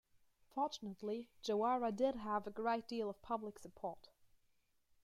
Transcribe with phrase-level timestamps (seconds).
[0.49, 4.09] Fortunately, Jawara did have a great deal of public support.